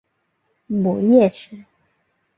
[0.65, 1.63] 母叶氏。